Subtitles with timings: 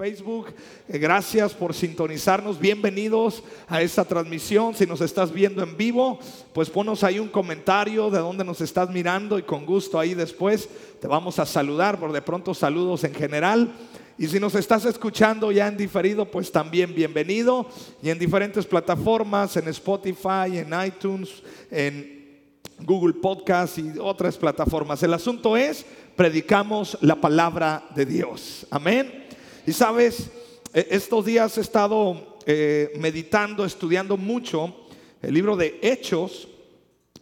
[0.00, 0.46] Facebook,
[0.88, 6.18] eh, gracias por sintonizarnos, bienvenidos a esta transmisión, si nos estás viendo en vivo,
[6.54, 10.70] pues ponos ahí un comentario de dónde nos estás mirando y con gusto ahí después
[11.00, 13.72] te vamos a saludar, por de pronto saludos en general.
[14.16, 17.66] Y si nos estás escuchando ya en diferido, pues también bienvenido.
[18.02, 22.40] Y en diferentes plataformas, en Spotify, en iTunes, en
[22.80, 25.02] Google Podcast y otras plataformas.
[25.02, 28.66] El asunto es, predicamos la palabra de Dios.
[28.70, 29.29] Amén.
[29.66, 30.30] Y sabes,
[30.72, 34.74] e, estos días he estado eh, meditando, estudiando mucho
[35.22, 36.48] el libro de Hechos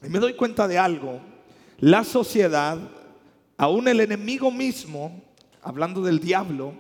[0.05, 1.21] y me doy cuenta de algo.
[1.79, 2.79] La sociedad,
[3.57, 5.23] aún el enemigo mismo,
[5.63, 6.75] hablando del diablo,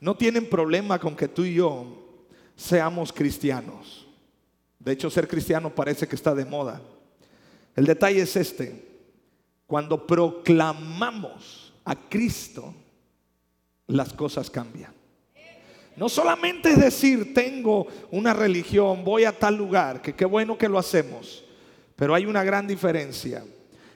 [0.00, 1.86] no tienen problema con que tú y yo
[2.56, 4.06] seamos cristianos.
[4.78, 6.80] De hecho, ser cristiano parece que está de moda.
[7.74, 8.86] El detalle es este.
[9.66, 12.74] Cuando proclamamos a Cristo,
[13.86, 14.97] las cosas cambian.
[15.98, 20.68] No solamente es decir, tengo una religión, voy a tal lugar, que qué bueno que
[20.68, 21.44] lo hacemos,
[21.96, 23.44] pero hay una gran diferencia.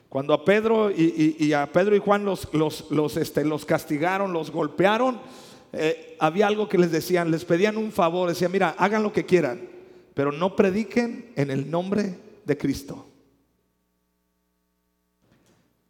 [0.09, 5.21] Cuando a Pedro y, a Pedro y Juan los, los, este, los castigaron, los golpearon,
[5.71, 9.25] eh, había algo que les decían, les pedían un favor, decían, mira, hagan lo que
[9.25, 9.61] quieran,
[10.13, 13.07] pero no prediquen en el nombre de Cristo.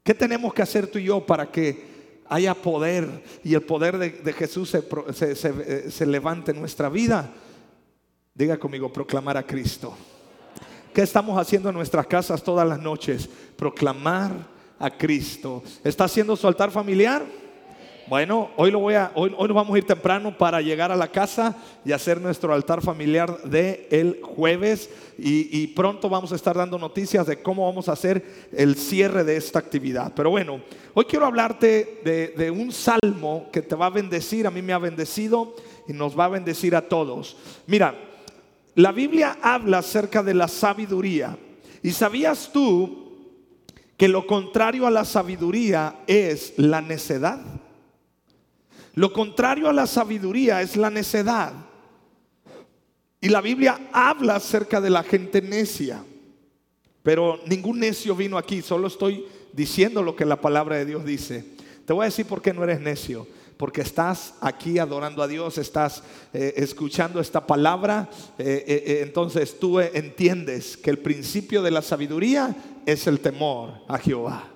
[0.03, 1.92] ¿Qué tenemos que hacer tú y yo para que
[2.33, 7.31] haya poder y el poder de, Jesús se, se, levante en nuestra vida,
[8.33, 9.95] diga conmigo, proclamar a Cristo.
[10.91, 13.29] ¿Qué estamos haciendo en nuestras casas todas las noches?
[13.55, 14.31] Proclamar
[14.79, 15.61] a Cristo.
[15.83, 17.23] ¿Está haciendo su altar familiar?
[18.07, 21.07] Bueno, hoy lo voy a, hoy, nos vamos a ir temprano para llegar a la
[21.07, 26.77] casa y hacer nuestro altar familiar de el jueves y, pronto vamos a estar dando
[26.77, 30.11] noticias de cómo vamos a hacer el cierre de esta actividad.
[30.13, 30.61] Pero bueno,
[30.93, 34.73] hoy quiero hablarte de, de un salmo que te va a bendecir, a mí me
[34.73, 35.55] ha bendecido
[35.87, 37.37] y nos va a bendecir a todos.
[37.67, 37.95] Mira,
[38.75, 41.37] la Biblia habla acerca de la sabiduría
[41.81, 43.03] y sabías tú
[43.95, 47.62] que lo contrario a la sabiduría es la necedad.
[48.93, 51.53] Lo contrario a la sabiduría es la necedad.
[53.19, 56.03] Y la Biblia habla acerca de la gente necia.
[57.01, 61.43] Pero ningún necio vino aquí, solo estoy diciendo lo que la palabra de Dios dice.
[61.85, 63.27] Te voy a decir por qué no eres necio.
[63.57, 68.09] Porque estás aquí adorando a Dios, estás eh, escuchando esta palabra.
[68.37, 72.55] Eh, eh, entonces tú entiendes que el principio de la sabiduría
[72.85, 74.52] es el temor a Jehová.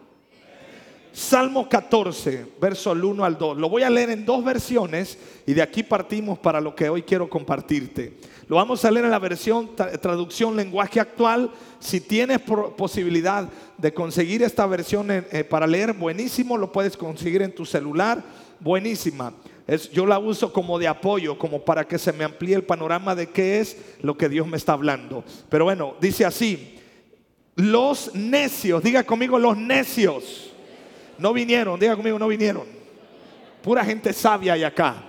[1.18, 3.58] Salmo 14, verso 1 al 2.
[3.58, 5.18] Lo voy a leer en dos versiones
[5.48, 8.14] y de aquí partimos para lo que hoy quiero compartirte.
[8.48, 11.50] Lo vamos a leer en la versión traducción lenguaje actual.
[11.80, 12.40] Si tienes
[12.78, 18.24] posibilidad de conseguir esta versión eh, para leer, buenísimo, lo puedes conseguir en tu celular,
[18.60, 19.34] buenísima.
[19.66, 23.16] Es, yo la uso como de apoyo, como para que se me amplíe el panorama
[23.16, 25.24] de qué es lo que Dios me está hablando.
[25.50, 26.78] Pero bueno, dice así,
[27.56, 30.47] los necios, diga conmigo los necios
[31.18, 32.66] no vinieron, diga conmigo, no vinieron.
[33.62, 35.04] Pura gente sabia hay acá.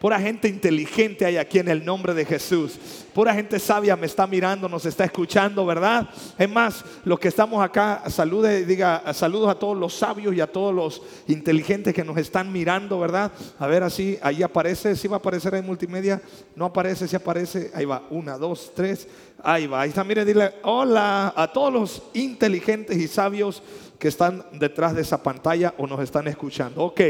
[0.00, 2.78] Pura gente inteligente hay aquí en el nombre de Jesús.
[3.12, 6.08] Pura gente sabia me está mirando, nos está escuchando, ¿verdad?
[6.38, 10.46] Es más, los que estamos acá, salude, diga saludos a todos los sabios y a
[10.46, 13.32] todos los inteligentes que nos están mirando, ¿verdad?
[13.58, 16.22] A ver, así, ahí aparece, si va a aparecer en multimedia,
[16.54, 19.08] no aparece, si aparece, ahí va, una, dos, tres,
[19.42, 19.80] ahí va.
[19.80, 23.64] Ahí está, mire, dile hola a todos los inteligentes y sabios
[23.98, 26.82] que están detrás de esa pantalla o nos están escuchando.
[26.84, 27.00] Ok,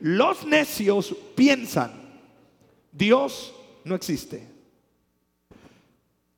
[0.00, 1.92] los necios piensan,
[2.92, 3.54] Dios
[3.84, 4.46] no existe.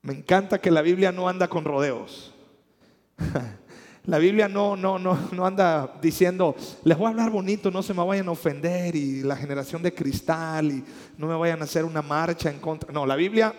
[0.01, 2.33] Me encanta que la Biblia no anda con rodeos.
[4.05, 7.93] La Biblia no, no, no, no anda diciendo, les voy a hablar bonito, no se
[7.93, 10.83] me vayan a ofender y la generación de cristal y
[11.15, 12.91] no me vayan a hacer una marcha en contra.
[12.91, 13.53] No, la Biblia,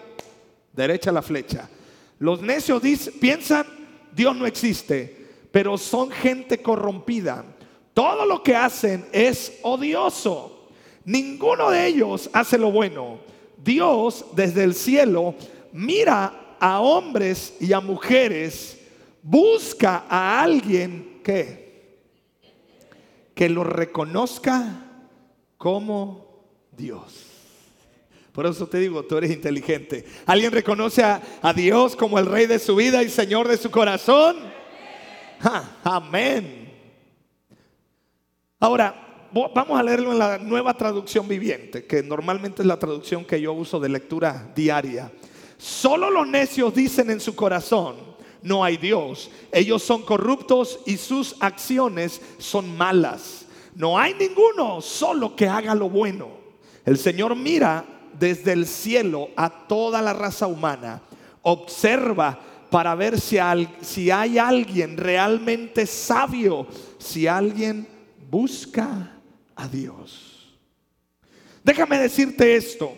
[0.73, 1.69] derecha la flecha.
[2.19, 2.83] Los necios
[3.21, 3.65] piensan,
[4.13, 5.20] Dios no existe
[5.51, 7.45] pero son gente corrompida.
[7.95, 10.69] Todo lo que hacen es odioso.
[11.05, 13.19] Ninguno de ellos hace lo bueno.
[13.57, 15.35] Dios desde el cielo
[15.73, 18.79] mira a hombres y a mujeres,
[19.23, 21.71] busca a alguien que
[23.41, 24.85] que lo reconozca
[25.57, 26.45] como
[26.77, 27.25] Dios.
[28.33, 30.05] Por eso te digo, tú eres inteligente.
[30.27, 33.71] ¿Alguien reconoce a, a Dios como el rey de su vida y señor de su
[33.71, 34.37] corazón?
[35.85, 36.71] amén.
[38.59, 43.41] Ahora, vamos a leerlo en la nueva traducción viviente, que normalmente es la traducción que
[43.41, 45.11] yo uso de lectura diaria.
[45.57, 47.97] Solo los necios dicen en su corazón,
[48.43, 49.31] no hay Dios.
[49.53, 53.47] Ellos son corruptos y sus acciones son malas.
[53.75, 56.29] No hay ninguno solo que haga lo bueno.
[56.85, 57.85] El Señor mira
[58.19, 61.03] desde el cielo a toda la raza humana,
[61.43, 62.39] observa
[62.71, 63.39] para ver si,
[64.11, 66.67] hay alguien realmente sabio,
[66.99, 67.87] si alguien
[68.31, 69.13] busca
[69.57, 70.57] a Dios.
[71.65, 72.97] Déjame decirte esto,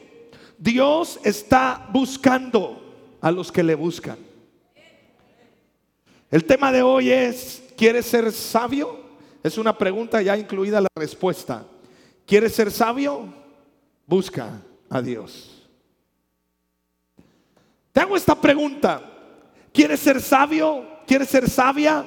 [0.59, 4.19] Dios está buscando a los que le buscan.
[6.31, 9.01] El tema de hoy es, ¿quieres ser sabio?
[9.43, 11.67] Es una pregunta ya incluida la respuesta.
[12.27, 13.35] ¿Quieres ser sabio?
[14.07, 15.69] Busca a Dios.
[17.93, 19.12] Te hago esta pregunta.
[19.73, 20.87] ¿Quieres ser sabio?
[21.07, 22.05] ¿Quieres ser sabia?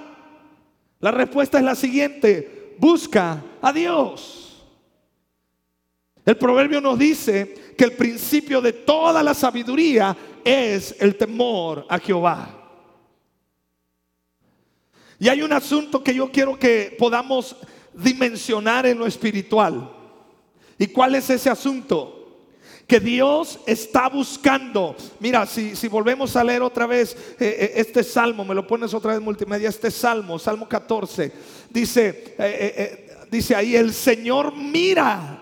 [1.00, 2.76] La respuesta es la siguiente.
[2.78, 4.64] Busca a Dios.
[6.26, 12.00] El proverbio nos dice que el principio de toda la sabiduría es el temor a
[12.00, 12.50] Jehová.
[15.20, 17.56] Y hay un asunto que yo quiero que podamos
[17.94, 19.90] dimensionar en lo espiritual.
[20.78, 22.25] ¿Y cuál es ese asunto?
[22.88, 24.96] Que Dios está buscando.
[25.20, 29.14] Mira, si, volvemos a leer otra vez eh, eh, este salmo, me lo pones otra
[29.14, 31.32] vez multimedia, este salmo, salmo 14,
[31.70, 35.42] dice, eh, dice ahí, el Señor mira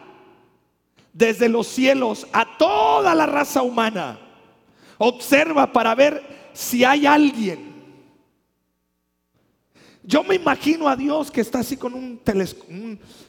[1.12, 4.20] desde los cielos a toda la raza humana,
[4.98, 7.74] observa para ver si hay alguien.
[10.06, 12.20] Yo me imagino a Dios que está así con un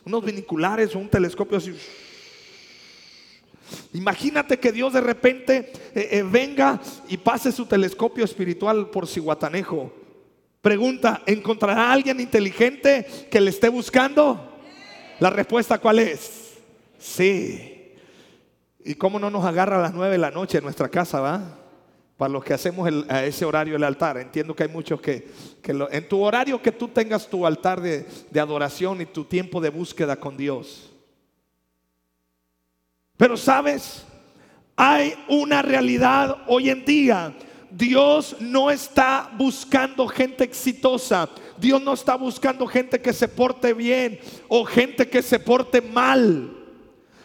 [0.04, 1.72] unos viniculares o un telescopio así
[3.92, 9.92] Imagínate que Dios de repente eh, eh, venga y pase su telescopio espiritual por Cihuatanejo.
[10.60, 14.58] Pregunta, ¿encontrará alguien inteligente que le esté buscando?
[15.20, 16.54] La respuesta cuál es?
[16.98, 17.92] Sí.
[18.84, 21.58] ¿Y cómo no nos agarra a las nueve de la noche en nuestra casa, va?
[22.16, 24.16] Para los que hacemos a ese horario el altar.
[24.18, 25.28] Entiendo que hay muchos que,
[25.62, 30.16] en tu horario que tú tengas tu altar de adoración y tu tiempo de búsqueda
[30.16, 30.93] con Dios.
[33.16, 34.04] Pero sabes,
[34.76, 37.34] hay una realidad hoy en día.
[37.70, 41.28] Dios no está buscando gente exitosa.
[41.58, 44.18] Dios no está buscando gente que se porte bien
[44.48, 46.60] o gente que se porte mal.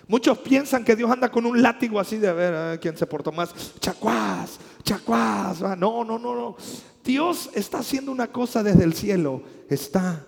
[0.07, 3.31] Muchos piensan que Dios anda con un látigo así de ver a quién se portó
[3.31, 3.53] más.
[3.79, 5.61] Chacuás, chacuás.
[5.61, 6.55] No, no, no, no.
[7.03, 9.43] Dios está haciendo una cosa desde el cielo.
[9.69, 10.25] Está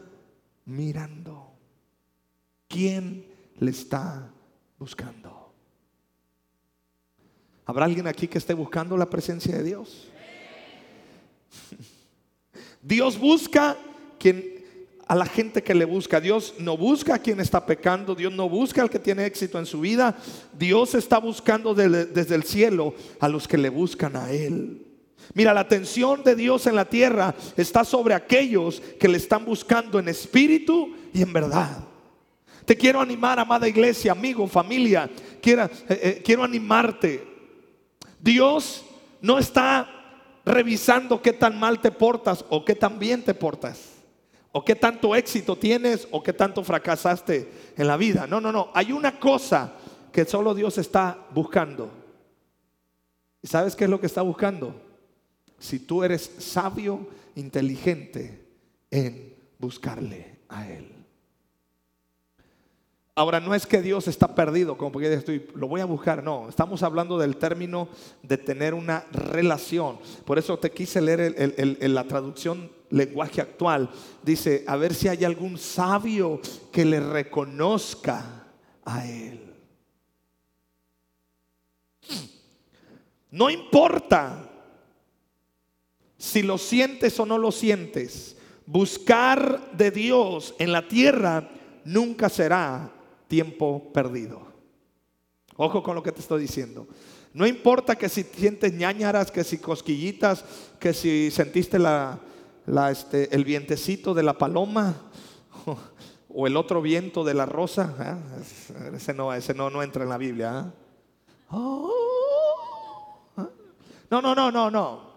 [0.65, 1.51] mirando.
[2.67, 3.25] ¿Quién
[3.57, 4.29] le está
[4.77, 5.40] buscando?
[7.71, 10.09] ¿Habrá alguien aquí que esté buscando la presencia de Dios?
[12.81, 13.77] Dios busca
[14.19, 14.65] quien,
[15.07, 16.19] a la gente que le busca.
[16.19, 18.13] Dios no busca a quien está pecando.
[18.13, 20.18] Dios no busca al que tiene éxito en su vida.
[20.51, 24.85] Dios está buscando desde el cielo a los que le buscan a Él.
[25.33, 29.97] Mira, la atención de Dios en la tierra está sobre aquellos que le están buscando
[29.97, 31.85] en espíritu y en verdad.
[32.65, 35.09] Te quiero animar, amada iglesia, amigo, familia.
[35.41, 37.31] Eh, eh, quiero animarte
[38.21, 38.83] Dios
[39.21, 39.88] no está
[40.45, 43.89] revisando qué tan mal te portas o qué tan bien te portas.
[44.53, 48.27] O qué tanto éxito tienes o qué tanto fracasaste en la vida.
[48.27, 48.69] No, no, no.
[48.73, 49.73] Hay una cosa
[50.12, 51.89] que solo Dios está buscando.
[53.41, 54.75] ¿Y sabes qué es lo que está buscando?
[55.57, 58.45] Si tú eres sabio, inteligente
[58.89, 60.90] en buscarle a Él.
[63.21, 66.49] Ahora, no es que Dios está perdido, como porque estoy, lo voy a buscar, no,
[66.49, 67.87] estamos hablando del término
[68.23, 69.99] de tener una relación.
[70.25, 73.92] Por eso te quise leer el, la traducción lenguaje actual.
[74.23, 78.47] Dice, a ver si hay algún sabio que le reconozca
[78.85, 79.54] a Él.
[83.30, 84.49] No importa
[86.18, 88.35] si lo sientes o no lo sientes,
[88.66, 91.51] buscar de Dios en la tierra
[91.85, 92.95] nunca será
[93.31, 94.42] tiempo perdido.
[95.56, 96.85] Ojo con lo que te estoy diciendo.
[97.33, 100.44] No importa que si sientes ñañaras, que si cosquillitas,
[100.78, 101.78] que si sentiste
[102.92, 105.09] este, el vientecito de la paloma
[106.28, 107.95] o el otro viento de la rosa.
[108.02, 108.95] ¿eh?
[108.97, 110.66] Ese, no, ese no, no entra en la Biblia.
[110.66, 111.56] ¿eh?
[114.09, 115.11] No, no, no, no, no.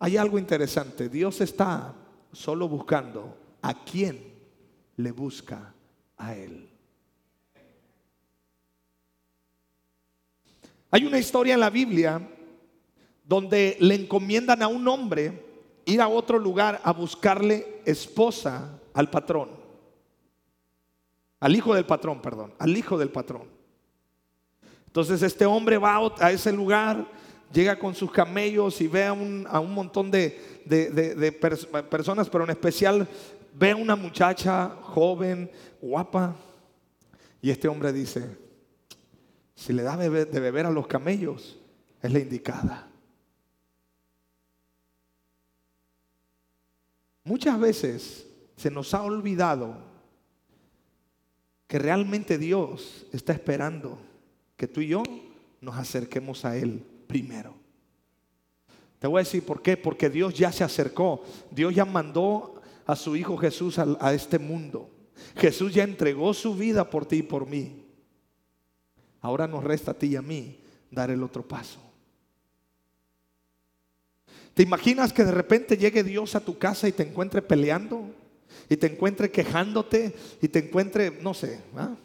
[0.00, 1.08] Hay algo interesante.
[1.08, 1.94] Dios está
[2.32, 4.34] solo buscando a quien
[4.96, 5.72] le busca
[6.16, 6.65] a Él.
[10.90, 12.20] Hay una historia en la Biblia
[13.24, 15.44] donde le encomiendan a un hombre
[15.84, 19.50] ir a otro lugar a buscarle esposa al patrón.
[21.40, 23.44] Al hijo del patrón, perdón, al hijo del patrón.
[24.86, 27.06] Entonces este hombre va a ese lugar,
[27.52, 30.30] llega con sus camellos y ve a un, montón de,
[31.90, 33.06] personas, pero en especial
[33.54, 35.50] ve a una muchacha joven,
[35.80, 36.34] guapa,
[37.42, 38.45] y este hombre dice,
[39.56, 40.08] si le da de
[40.40, 41.58] beber a los camellos,
[42.02, 42.88] es la indicada.
[47.24, 49.78] Muchas veces se nos ha olvidado
[51.66, 53.98] que realmente Dios está esperando
[54.56, 55.02] que tú y yo
[55.60, 57.54] nos acerquemos a Él primero.
[58.98, 62.94] Te voy a decir por qué, porque Dios ya se acercó, Dios ya mandó a
[62.94, 64.90] su Hijo Jesús a, este mundo.
[65.36, 67.85] Jesús ya entregó su vida por ti y por mí.
[69.26, 70.56] Ahora nos resta a ti y a mí
[70.88, 71.80] dar el otro paso.
[74.54, 78.08] ¿Te imaginas que de repente llegue Dios a tu casa y te encuentre peleando?
[78.70, 81.60] Y te encuentre quejándote y te encuentre, no sé.
[81.76, 81.96] ¿ah?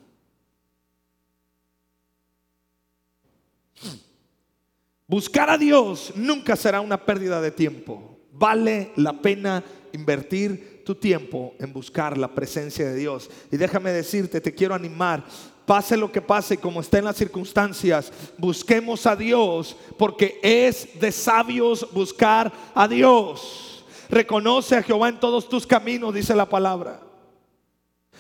[5.06, 8.18] Buscar a Dios nunca será una pérdida de tiempo.
[8.32, 9.64] Vale la pena
[9.94, 13.30] invertir tu tiempo en buscar la presencia de Dios.
[13.52, 15.24] Y déjame decirte, te quiero animar
[15.72, 21.88] pase lo que pase, como estén las circunstancias, busquemos a Dios, porque es de sabios
[21.94, 23.86] buscar a Dios.
[24.10, 27.00] Reconoce a Jehová en todos tus caminos, dice la palabra.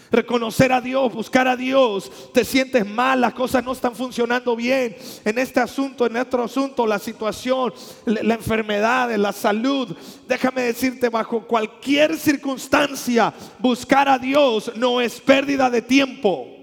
[0.09, 4.95] Reconocer a Dios, buscar a Dios, te sientes mal, las cosas no están funcionando bien
[5.25, 7.73] en este asunto, en otro asunto, la situación,
[8.05, 9.93] la enfermedad, la salud.
[10.25, 16.60] Déjame decirte, bajo cualquier circunstancia, buscar a Dios no es pérdida de tiempo.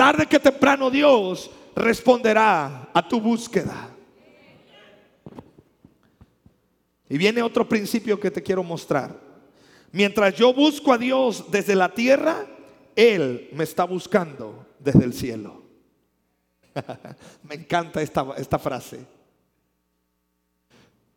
[0.00, 3.90] Tarde que temprano Dios responderá a tu búsqueda.
[7.06, 9.14] Y viene otro principio que te quiero mostrar.
[9.92, 12.46] Mientras yo busco a Dios desde la tierra,
[12.96, 15.64] Él me está buscando desde el cielo.
[17.42, 19.04] me encanta esta, esta frase.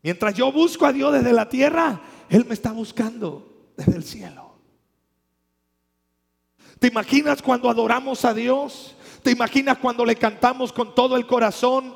[0.02, 4.52] Mientras yo busco a Dios desde la tierra, Él me está buscando desde el cielo.
[6.84, 8.94] ¿Te imaginas cuando adoramos a Dios?
[9.22, 11.96] ¿Te imaginas cuando le cantamos con todo el corazón?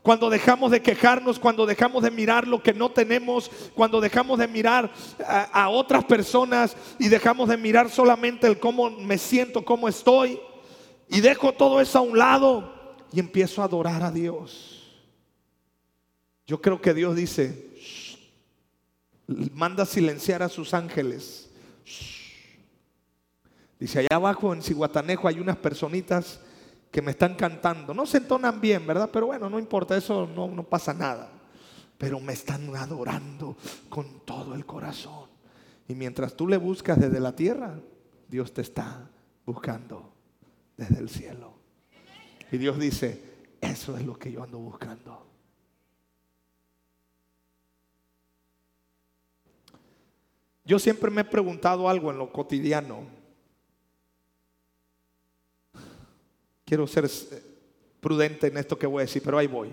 [0.00, 4.48] Cuando dejamos de quejarnos, cuando dejamos de mirar lo que no tenemos, cuando dejamos de
[4.48, 4.90] mirar
[5.52, 10.40] a, otras personas y dejamos de mirar solamente el cómo me siento, cómo estoy,
[11.10, 14.90] y dejo todo eso a un lado y empiezo a adorar a Dios.
[16.46, 17.76] Yo creo que Dios dice,
[19.52, 21.50] manda silenciar a sus ángeles
[23.78, 26.40] Dice, allá abajo en Ciguatanejo hay unas personitas
[26.90, 27.92] que me están cantando.
[27.92, 29.10] No se entonan bien, ¿verdad?
[29.12, 31.30] Pero bueno, no importa, eso no, no pasa nada.
[31.98, 33.56] Pero me están adorando
[33.88, 35.28] con todo el corazón.
[35.88, 37.78] Y mientras tú le buscas desde la tierra,
[38.28, 39.10] Dios te está
[39.44, 40.12] buscando
[40.76, 41.54] desde el cielo.
[42.50, 43.20] Y Dios dice,
[43.60, 45.26] eso es lo que yo ando buscando.
[50.64, 53.23] Yo siempre me he preguntado algo en lo cotidiano.
[56.64, 57.42] Quiero ser eh,
[58.00, 59.72] prudente en esto que voy a decir, pero ahí voy.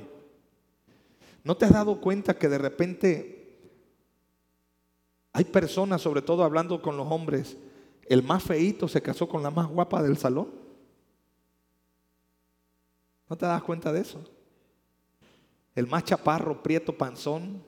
[1.43, 3.60] ¿No te has dado cuenta que de repente
[5.33, 7.57] hay personas, sobre todo hablando con los hombres,
[8.07, 10.50] el más feito se casó con la más guapa del salón?
[13.29, 14.21] ¿No te das cuenta de eso?
[15.74, 17.63] El más chaparro, prieto, panzón,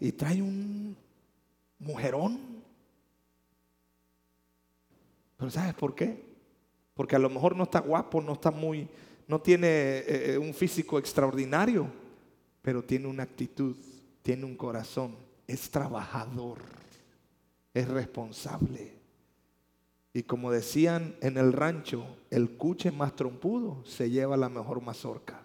[0.00, 0.96] y trae un
[1.78, 2.40] mujerón.
[5.36, 6.31] Pero ¿sabes por qué?
[6.94, 8.88] Porque a lo mejor no está guapo, no está muy,
[9.26, 11.86] no tiene eh, eh, un físico extraordinario,
[12.60, 13.76] pero tiene una actitud,
[14.22, 16.58] tiene un corazón, es trabajador,
[17.74, 18.92] es responsable.
[20.14, 25.41] Y como decían en el rancho, el cuche más trompudo se lleva la mejor mazorca.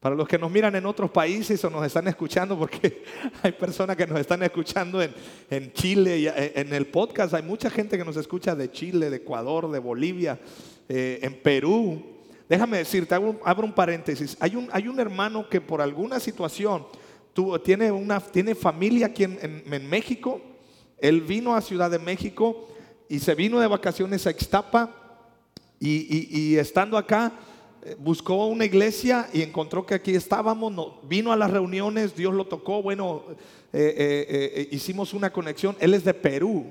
[0.00, 3.02] Para los que nos miran en otros países o nos están escuchando, porque
[3.42, 7.68] hay personas que nos están escuchando en, Chile y eh, en el podcast, hay mucha
[7.68, 10.38] gente que nos escucha de Chile, de Ecuador, de Bolivia,
[10.88, 12.00] eh, en Perú.
[12.48, 14.36] Déjame decirte, abro, un paréntesis.
[14.38, 16.86] Hay un, hay un hermano que por alguna situación
[17.64, 20.40] tiene, una, tiene familia aquí en, México.
[20.98, 22.68] Él vino a Ciudad de México
[23.08, 24.94] y se vino de vacaciones a Ixtapa
[25.80, 27.32] y estando acá
[27.98, 32.82] buscó una iglesia y encontró que aquí estábamos, vino a las reuniones, Dios lo tocó,
[32.82, 33.22] bueno,
[33.72, 36.66] eh, eh, eh, hicimos una conexión, él es de Perú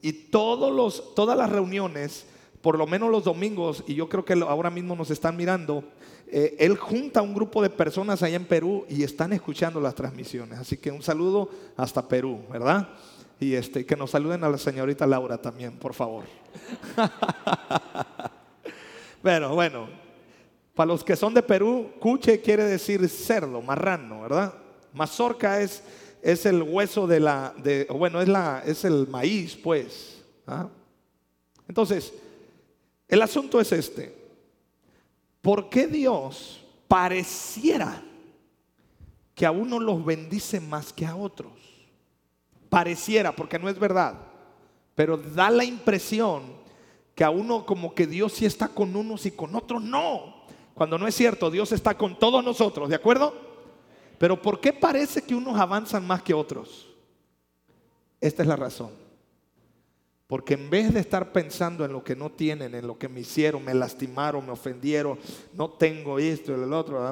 [0.00, 2.24] y todos los, todas las reuniones,
[2.62, 5.84] por lo menos los domingos, y yo creo que ahora mismo nos están mirando,
[6.32, 10.60] él junta un grupo de personas allá en Perú y están escuchando las transmisiones.
[10.60, 12.88] Así que un saludo hasta Perú, ¿verdad?
[13.40, 16.22] Y este, que nos saluden a la señorita Laura también, por favor.
[19.22, 19.88] bueno, bueno,
[20.74, 24.54] para los que son de Perú, cuche quiere decir cerdo, marrano, ¿verdad?
[24.92, 25.82] Mazorca es,
[26.22, 30.22] es el hueso de la, de, bueno, es, la, es el maíz, pues.
[30.46, 30.68] ¿ah?
[31.68, 32.12] Entonces,
[33.08, 34.14] el asunto es este.
[35.40, 38.02] ¿Por qué Dios pareciera
[39.34, 41.52] que a uno los bendice más que a otros?
[42.68, 44.14] Pareciera, porque no es verdad.
[44.94, 46.42] Pero da la impresión
[47.14, 50.39] que a uno como que Dios sí está con unos y con otros no.
[50.80, 53.34] Cuando no es cierto, Dios está con todos nosotros, ¿de acuerdo?
[54.16, 56.88] Pero ¿por qué parece que unos avanzan más que otros?
[58.18, 58.88] Esta es la razón.
[60.26, 63.20] Porque en vez de estar pensando en lo que no tienen, en lo que me
[63.20, 65.18] hicieron, me lastimaron, me ofendieron,
[65.52, 67.06] no tengo esto, el otro,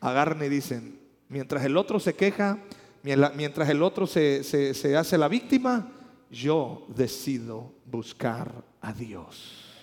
[0.00, 2.58] agarran y dicen, mientras el otro se queja,
[3.02, 5.92] mientras el otro se, se hace la víctima,
[6.30, 9.73] yo decido buscar a Dios.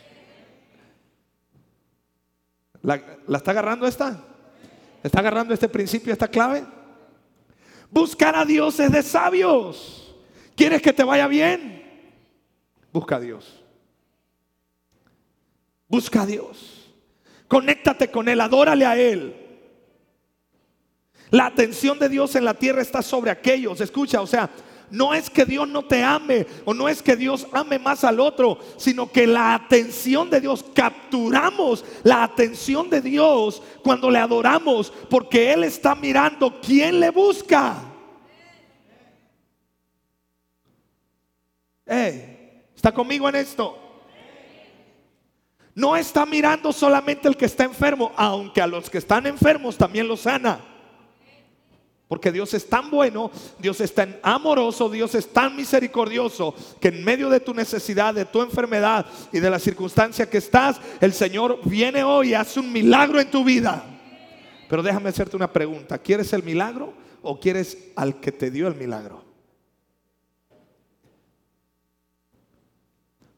[2.83, 4.23] ¿La, ¿La, está agarrando esta?
[5.03, 6.63] ¿Está agarrando este principio, esta clave?
[7.89, 10.15] Buscar a Dios es de sabios.
[10.55, 11.81] ¿Quieres que te vaya bien?
[12.91, 13.63] Busca a Dios.
[15.87, 16.93] Busca a Dios.
[17.47, 19.35] Conéctate con Él, adórale a Él.
[21.31, 23.81] La atención de Dios en la tierra está sobre aquellos.
[23.81, 24.49] Escucha, o sea,
[24.91, 28.19] no es que Dios no te ame o no es que Dios ame más al
[28.19, 34.91] otro, sino que la atención de Dios, capturamos la atención de Dios cuando le adoramos,
[35.09, 37.81] porque Él está mirando quién le busca.
[41.85, 43.77] ¿Está conmigo en esto?
[45.73, 50.07] No está mirando solamente el que está enfermo, aunque a los que están enfermos también
[50.07, 50.70] los sana.
[52.11, 57.05] Porque Dios es tan bueno, Dios es tan amoroso, Dios es tan misericordioso que en
[57.05, 61.61] medio de tu necesidad, de tu enfermedad y de la circunstancia que estás, el Señor
[61.63, 63.85] viene hoy y hace un milagro en tu vida.
[64.67, 65.99] Pero déjame hacerte una pregunta.
[65.99, 69.23] ¿Quieres el milagro o quieres al que te dio el milagro?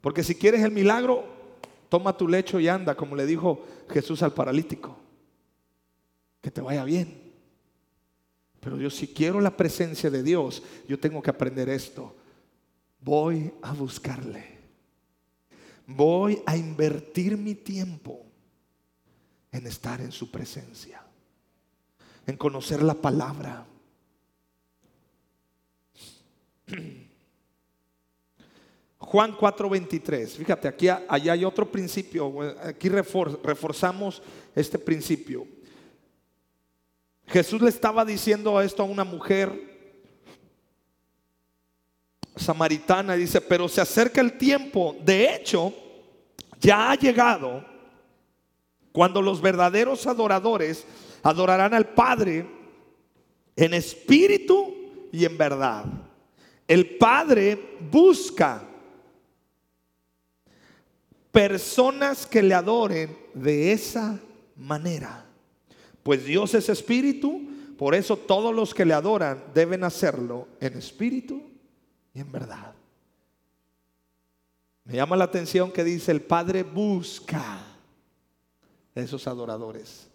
[0.02, 1.26] Porque si quieres el milagro,
[1.90, 4.98] toma tu lecho y anda, como le dijo Jesús al paralítico.
[6.42, 7.23] Que te vaya bien.
[8.64, 12.16] Pero yo si quiero la presencia de Dios, yo tengo que aprender esto.
[13.02, 14.54] Voy a buscarle.
[15.86, 18.26] Voy a invertir mi tiempo
[19.52, 21.04] en estar en su presencia.
[22.26, 23.66] En conocer la palabra.
[28.98, 30.28] Juan 4:23.
[30.28, 32.42] Fíjate, aquí allá hay otro principio.
[32.64, 34.24] Aquí reforzamos
[34.56, 35.46] este principio.
[37.28, 39.74] Jesús le estaba diciendo esto a una mujer
[42.36, 45.74] samaritana, dice, pero se acerca el tiempo, de hecho,
[46.60, 47.64] ya ha llegado
[48.92, 50.86] cuando los verdaderos adoradores
[51.24, 52.46] adorarán al Padre
[53.56, 54.74] en espíritu
[55.12, 55.86] y en verdad.
[56.68, 58.64] El Padre busca
[61.32, 64.20] personas que le adoren de esa
[64.56, 65.26] manera.
[66.04, 67.42] Pues Dios es espíritu,
[67.78, 71.42] por eso todos los que le adoran deben hacerlo en espíritu
[72.14, 72.74] y en verdad.
[74.84, 77.62] Me llama la atención que dice el Padre busca
[78.94, 80.10] esos adoradores.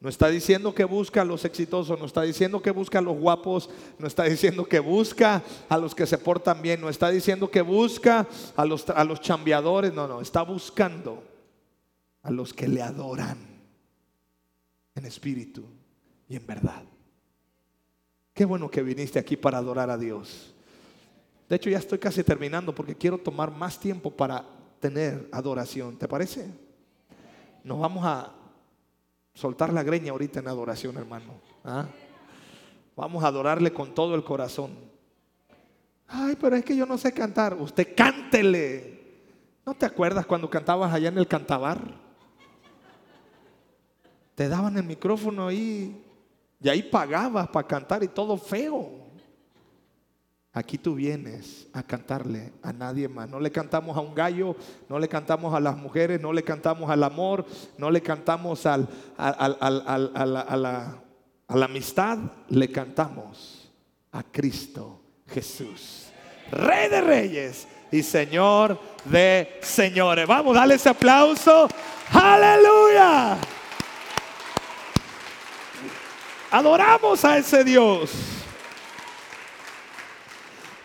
[0.00, 3.18] No está diciendo que busca a los exitosos, no está diciendo que busca a los
[3.18, 7.50] guapos, no está diciendo que busca a los que se portan bien, no está diciendo
[7.50, 11.22] que busca a los, a los chambeadores, no, no, está buscando
[12.22, 13.49] a los que le adoran
[15.00, 15.64] en espíritu
[16.28, 16.82] y en verdad.
[18.32, 20.54] Qué bueno que viniste aquí para adorar a Dios.
[21.48, 24.44] De hecho, ya estoy casi terminando porque quiero tomar más tiempo para
[24.78, 25.98] tener adoración.
[25.98, 26.48] ¿Te parece?
[27.64, 28.32] Nos vamos a
[29.34, 31.32] soltar la greña ahorita en adoración, hermano.
[31.64, 31.86] ¿ah?
[32.94, 34.70] Vamos a adorarle con todo el corazón.
[36.06, 37.54] Ay, pero es que yo no sé cantar.
[37.54, 39.00] Usted cántele.
[39.64, 41.99] ¿No te acuerdas cuando cantabas allá en el cantabar?
[44.40, 46.02] Te daban el micrófono ahí
[46.62, 48.88] y ahí pagabas para cantar y todo feo.
[50.50, 53.28] Aquí tú vienes a cantarle a nadie más.
[53.28, 54.56] No le cantamos a un gallo,
[54.88, 57.44] no le cantamos a las mujeres, no le cantamos al amor,
[57.76, 59.46] no le cantamos al, a,
[60.56, 61.02] la,
[61.46, 62.16] a la amistad,
[62.48, 63.70] le cantamos
[64.10, 66.06] a Cristo Jesús,
[66.50, 70.26] Rey de Reyes y Señor de Señores.
[70.26, 71.68] Vamos, dale ese aplauso.
[72.10, 73.38] Aleluya.
[76.50, 78.10] Adoramos a ese Dios.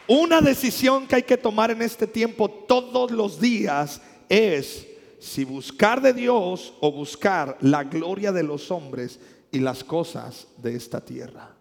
[0.08, 4.00] Una decisión que hay que tomar en este tiempo todos los días
[4.30, 4.86] es
[5.20, 9.20] si buscar de Dios o buscar la gloria de los hombres
[9.52, 11.56] y las cosas de esta tierra.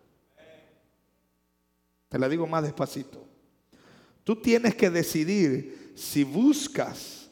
[2.10, 3.24] Te la digo más despacito.
[4.22, 7.30] Tú tienes que decidir si buscas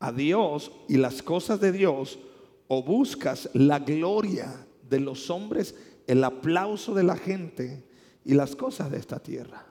[0.00, 2.18] a Dios y las cosas de Dios
[2.66, 5.74] o buscas la gloria de los hombres,
[6.08, 7.84] el aplauso de la gente
[8.24, 9.64] y las cosas de esta tierra.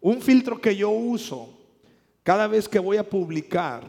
[0.00, 1.48] Un filtro que yo uso
[2.22, 3.84] cada vez que voy a publicar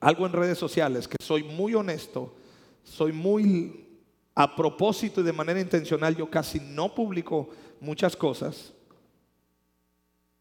[0.00, 2.34] algo en redes sociales, que soy muy honesto,
[2.82, 3.86] soy muy
[4.34, 7.48] a propósito y de manera intencional, yo casi no publico
[7.80, 8.72] muchas cosas.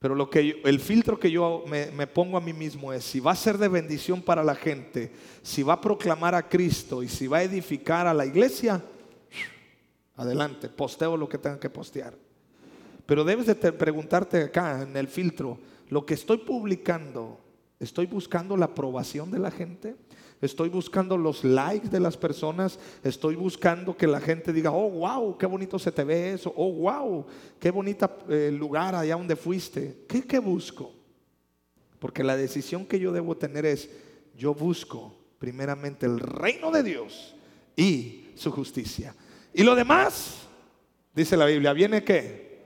[0.06, 3.32] Pero lo que el filtro que yo me, pongo a mí mismo es si va
[3.32, 7.26] a ser de bendición para la gente, si va a proclamar a Cristo y si
[7.26, 8.84] va a edificar a la iglesia,
[10.16, 12.14] adelante, posteo lo que tenga que postear.
[13.04, 15.58] Pero debes de preguntarte acá en el filtro,
[15.90, 17.40] lo que estoy publicando,
[17.80, 19.96] ¿estoy buscando la aprobación de la gente?
[20.46, 22.80] Estoy buscando los likes de las personas.
[23.04, 26.54] Estoy buscando que la gente diga, oh, wow, qué bonito se te ve eso.
[26.56, 27.26] Oh, wow,
[27.60, 30.06] qué bonita eh, lugar allá donde fuiste.
[30.08, 30.94] ¿Qué, ¿Qué busco?
[32.00, 33.90] Porque la decisión que yo debo tener es,
[34.38, 37.36] yo busco primeramente el reino de Dios
[37.76, 39.16] y su justicia.
[39.54, 40.42] Y lo demás,
[41.14, 42.62] dice la Biblia, ¿viene qué?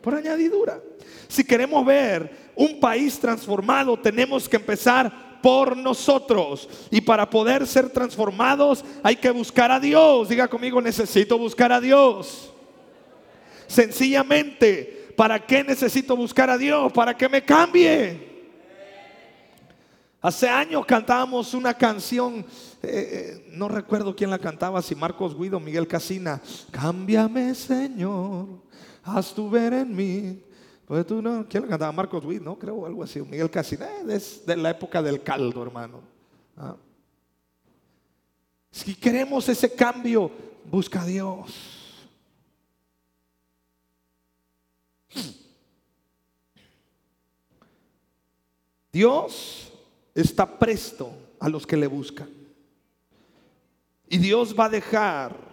[0.00, 0.80] Por añadidura.
[1.28, 6.68] Si queremos ver un país transformado, tenemos que empezar por nosotros.
[6.90, 10.28] Y para poder ser transformados hay que buscar a Dios.
[10.28, 12.52] Diga conmigo, necesito buscar a Dios.
[13.66, 16.92] Sencillamente, ¿para qué necesito buscar a Dios?
[16.92, 18.28] Para que me cambie.
[20.22, 22.44] Hace años cantábamos una canción,
[22.82, 22.88] eh,
[23.42, 26.42] eh, no recuerdo quién la cantaba, si Marcos Guido, Miguel Casina.
[26.70, 28.46] Cámbiame, Señor,
[29.02, 30.49] haz tu ver en mí
[30.90, 31.92] pues tú no, ¿quién lo cantaba?
[31.92, 32.58] Marcos Witt, ¿no?
[32.58, 33.20] Creo algo así.
[33.20, 36.00] Miguel Casina, es de la época del caldo, hermano.
[36.56, 36.74] ¿Ah?
[38.72, 40.32] Si queremos ese cambio,
[40.68, 42.08] busca a Dios.
[48.92, 49.72] Dios
[50.12, 52.28] está presto a los que le buscan.
[54.08, 55.49] Y Dios va a dejar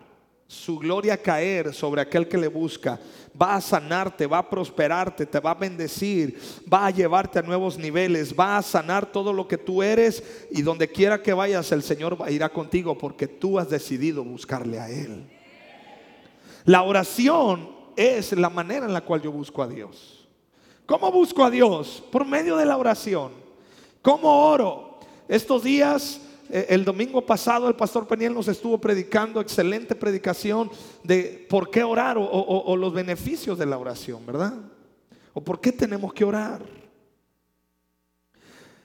[0.48, 3.00] su gloria caer sobre aquel que le busca.
[3.40, 6.40] Va a sanarte, va a prosperarte, te va a bendecir,
[6.72, 10.62] va a llevarte a nuevos niveles, va a sanar todo lo que tú eres y
[10.62, 15.30] donde quiera que vayas el Señor irá contigo porque tú has decidido buscarle a Él.
[16.64, 20.28] La oración es la manera en la cual yo busco a Dios.
[20.86, 22.04] ¿Cómo busco a Dios?
[22.12, 23.34] Por medio de la oración.
[24.02, 25.00] ¿Cómo oro?
[25.28, 30.72] Estos días el domingo pasado el pastor Peniel nos estuvo predicando, excelente predicación
[31.04, 34.54] de por qué orar o, los beneficios de la oración, ¿verdad?
[35.34, 36.62] O por qué tenemos que orar.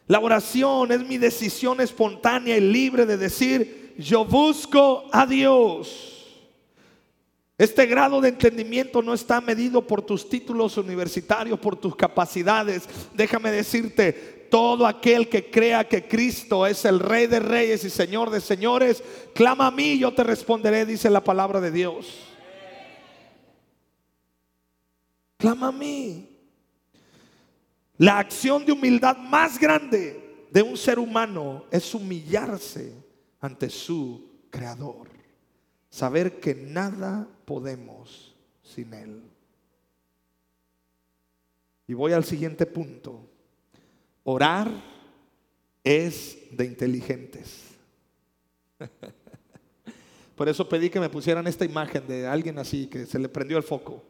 [0.07, 6.12] La oración es mi decisión espontánea y libre de decir, yo busco a Dios.
[7.63, 12.89] Este grado de entendimiento no está medido por tus títulos universitarios, por tus capacidades.
[13.15, 18.31] Déjame decirte, todo aquel que crea que Cristo es el Rey de Reyes y Señor
[18.31, 19.01] de Señores,
[19.33, 22.35] clama a mí y yo te responderé, dice la palabra de Dios.
[25.37, 26.37] Clama a mí.
[27.97, 32.93] La acción de humildad más grande de un ser humano es humillarse
[33.41, 35.12] ante su Creador.
[35.93, 39.23] Saber que nada podemos sin Él.
[41.87, 43.29] Y voy al siguiente punto.
[44.25, 44.71] Orar
[45.85, 47.77] es de inteligentes.
[50.35, 53.59] Por eso pedí que me pusieran esta imagen de alguien así que se le prendió
[53.59, 54.03] el foco.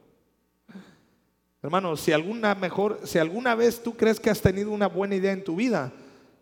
[1.64, 5.32] Hermano, si alguna mejor, si alguna vez tú crees que has tenido una buena idea
[5.32, 5.92] en tu vida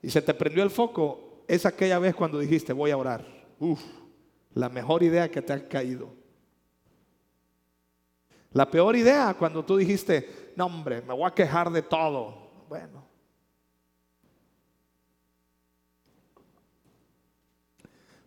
[0.03, 3.27] y se te prendió el foco, es aquella vez cuando dijiste voy a orar.
[4.55, 6.15] La mejor idea que te ha caído.
[8.53, 12.51] La peor idea cuando tú dijiste, no hombre, me voy a quejar de todo.
[12.69, 13.11] Bueno,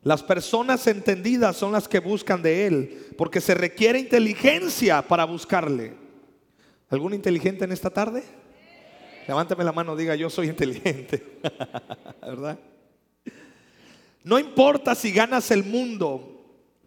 [0.03, 5.93] Las personas entendidas son las que buscan de Él, porque se requiere inteligencia para buscarle.
[6.89, 8.23] ¿Algún inteligente en esta tarde?
[9.27, 11.39] Levántame la mano, diga yo soy inteligente.
[12.21, 12.59] ¿Verdad?
[14.23, 16.33] No importa si ganas el mundo,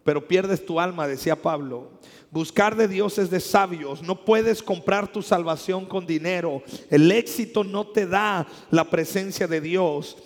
[0.03, 1.91] pero pierdes tu alma, decía Pablo.
[2.31, 4.01] Buscar de Dios es de sabios.
[4.01, 6.63] No puedes comprar tu salvación con dinero.
[6.89, 10.17] El éxito no te da la presencia de Dios.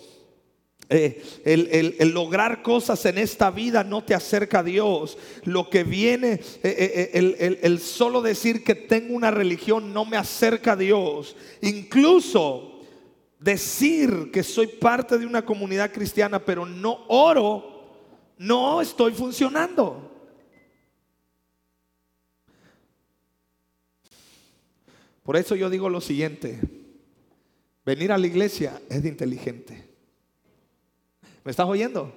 [0.94, 5.18] Eh, el, lograr cosas en esta vida no te acerca a Dios.
[5.46, 10.74] Lo que viene, eh, eh, el, solo decir que tengo una religión no me acerca
[10.74, 11.36] a Dios.
[11.62, 12.71] Incluso
[13.42, 17.82] decir que soy parte de una comunidad cristiana, pero no oro,
[18.38, 20.10] no estoy funcionando.
[25.24, 26.60] Por eso yo digo lo siguiente,
[27.84, 29.90] venir a la iglesia es de inteligente.
[31.44, 32.16] ¿Me estás oyendo?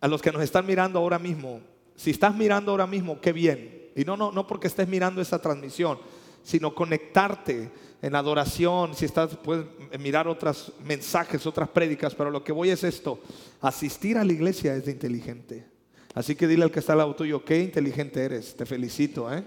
[0.00, 1.60] A los que nos están mirando ahora mismo,
[1.94, 3.90] si estás mirando ahora mismo, qué bien.
[3.94, 5.98] Y no, no, no porque estés mirando esa transmisión,
[6.42, 7.70] sino conectarte
[8.06, 9.66] en adoración, si estás, puedes
[9.98, 13.18] mirar otros mensajes, otras prédicas, pero lo que voy es esto,
[13.60, 15.66] asistir a la iglesia es inteligente.
[16.14, 19.32] Así que dile al que está al lado tuyo, qué inteligente eres, te felicito.
[19.34, 19.42] ¿eh?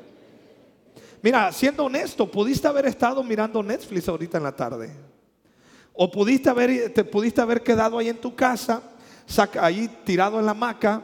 [1.22, 4.92] Mira, siendo honesto, pudiste haber estado mirando Netflix ahorita en la tarde.
[5.94, 8.84] O pudiste haber, te pudiste haber quedado ahí en tu casa,
[9.62, 11.02] ahí tirado en la hamaca,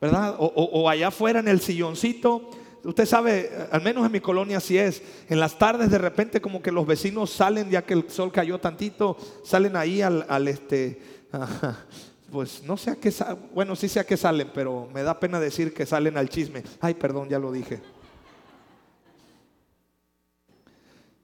[0.00, 0.36] ¿verdad?
[0.38, 2.48] O, o allá afuera en el silloncito
[2.86, 5.02] Usted sabe, al menos en mi colonia así es.
[5.28, 8.60] En las tardes de repente como que los vecinos salen, ya que el sol cayó
[8.60, 11.00] tantito, salen ahí al, este,
[12.30, 13.12] pues no sé a qué,
[13.52, 16.62] bueno sí sé a qué salen, pero me da pena decir que salen al chisme.
[16.80, 17.82] Ay, perdón, ya lo dije.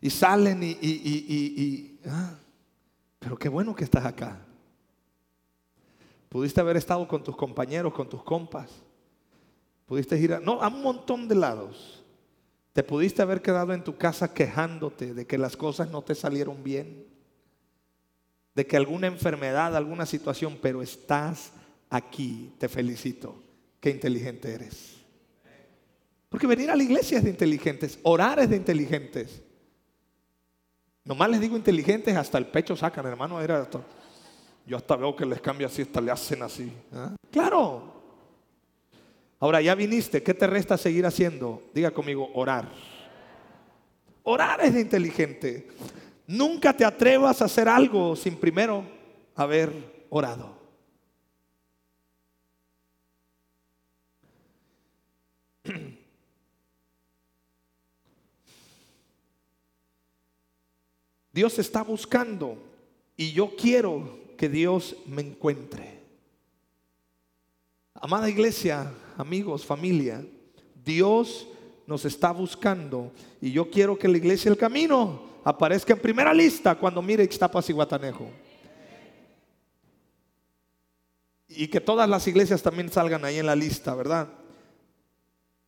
[0.00, 2.34] Y salen y, y, y, y ah,
[3.20, 4.36] pero qué bueno que estás acá.
[6.28, 8.68] Pudiste haber estado con tus compañeros, con tus compas.
[9.92, 12.02] Pudiste ir a, no, a un montón de lados.
[12.72, 16.64] Te pudiste haber quedado en tu casa quejándote de que las cosas no te salieron
[16.64, 17.04] bien,
[18.54, 21.52] de que alguna enfermedad, alguna situación, pero estás
[21.90, 22.54] aquí.
[22.56, 23.34] Te felicito.
[23.80, 24.96] Qué inteligente eres.
[26.30, 29.42] Porque venir a la iglesia es de inteligentes, orar es de inteligentes.
[31.04, 33.38] Nomás les digo inteligentes, hasta el pecho sacan, hermano.
[34.66, 36.72] Yo hasta veo que les cambia así, hasta le hacen así.
[36.94, 37.14] ¿ah?
[37.30, 37.91] Claro,
[39.42, 41.68] Ahora ya viniste, ¿qué te resta seguir haciendo?
[41.74, 42.70] Diga conmigo, orar.
[44.22, 45.66] Orar es de inteligente.
[46.28, 48.84] Nunca te atrevas a hacer algo sin primero
[49.34, 49.72] haber
[50.10, 50.56] orado.
[61.32, 62.62] Dios está buscando
[63.16, 66.01] y yo quiero que Dios me encuentre.
[68.04, 70.26] Amada iglesia, amigos, familia,
[70.84, 71.46] Dios
[71.86, 76.74] nos está buscando y yo quiero que la iglesia El Camino aparezca en primera lista
[76.74, 78.28] cuando mire Ixtapas y Guatanejo.
[81.46, 84.26] Y que todas las iglesias también salgan ahí en la lista, ¿verdad?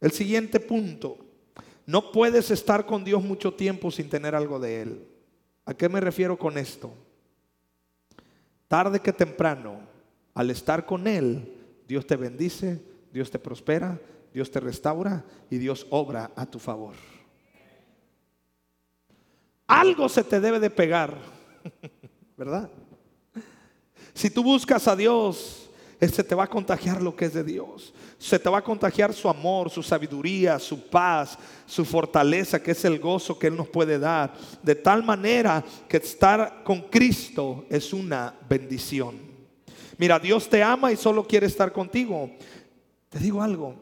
[0.01, 1.16] El siguiente punto,
[1.87, 5.09] no puedes estar con Dios mucho tiempo sin tener algo de Él.
[5.66, 6.92] ¿A qué me refiero con esto?
[8.66, 9.83] Tarde que temprano,
[10.35, 14.01] al estar con Él, Dios te bendice, Dios te prospera,
[14.33, 16.94] Dios te restaura y Dios obra a tu favor.
[19.66, 21.18] Algo se te debe de pegar,
[22.37, 22.70] ¿verdad?
[24.12, 25.70] Si tú buscas a Dios,
[26.09, 27.92] se te va a contagiar lo que es de Dios.
[28.18, 32.85] Se te va a contagiar su amor, su sabiduría, su paz, su fortaleza, que es
[32.85, 34.35] el gozo que Él nos puede dar.
[34.62, 39.34] De tal manera que estar con Cristo es una bendición.
[39.96, 42.30] Mira, Dios te ama y solo quiere estar contigo.
[43.09, 43.76] Te digo algo,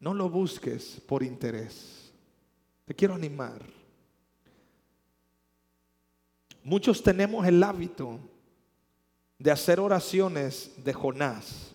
[0.00, 2.12] no lo busques por interés.
[2.84, 3.62] Te quiero animar.
[6.64, 8.18] Muchos tenemos el hábito
[9.38, 11.74] de hacer oraciones de Jonás.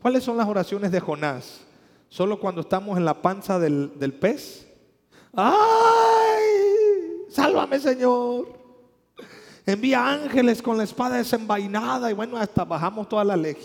[0.00, 1.60] ¿Cuáles son las oraciones de Jonás?
[2.08, 4.66] Solo cuando estamos en la panza del, del pez.
[5.32, 6.44] ¡Ay!
[7.28, 8.57] Sálvame, Señor
[9.72, 13.56] envía ángeles con la espada desenvainada y bueno, hasta bajamos toda la ley.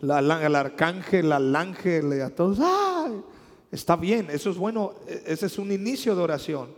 [0.00, 2.58] La, el arcángel, el ángel, a todos.
[3.70, 6.70] Está bien, eso es bueno, e, ese es un inicio de oración.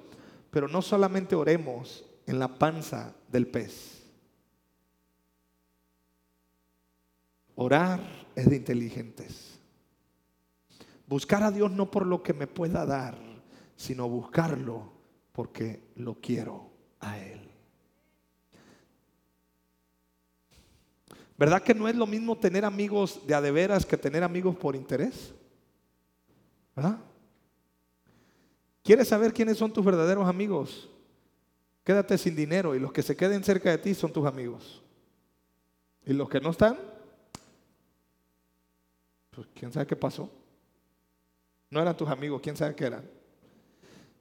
[0.51, 4.05] Pero no solamente oremos en la panza del pez.
[7.55, 8.01] Orar
[8.35, 9.59] es de inteligentes.
[11.07, 13.17] Buscar a Dios no por lo que me pueda dar,
[13.75, 14.93] sino buscarlo
[15.33, 17.56] porque lo quiero a Él.
[21.39, 25.35] ¿Verdad que no es lo mismo tener amigos de adeveras que tener amigos por interés?
[26.75, 26.99] ¿Verdad?
[28.83, 30.89] ¿Quieres saber quiénes son tus verdaderos amigos?
[31.85, 34.83] Quédate sin dinero y los que se queden cerca de ti son tus amigos.
[36.05, 36.79] Y los que no están,
[39.31, 40.31] pues quién sabe qué pasó.
[41.69, 43.11] No eran tus amigos, quién sabe qué eran.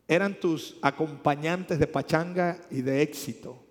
[0.07, 3.64] Eran tus acompañantes de pachanga y de éxito.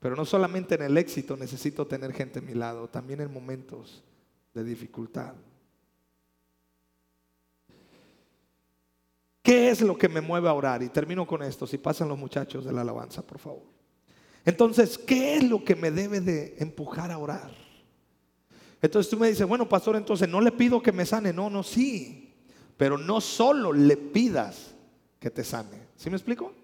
[0.00, 4.02] Pero no solamente en el éxito necesito tener gente a mi lado, también en momentos
[4.54, 5.34] de dificultad.
[9.42, 10.82] ¿Qué es lo que me mueve a orar?
[10.82, 13.62] Y termino con esto, si pasan los muchachos de la alabanza, por favor.
[14.44, 17.50] Entonces, ¿qué es lo que me debe de empujar a orar?
[18.82, 21.32] Entonces tú me dices, bueno, pastor, entonces no le pido que me sane.
[21.32, 22.34] No, no, sí.
[22.78, 24.74] Pero no solo le pidas
[25.18, 26.54] que te sane, ¿Sí me explico?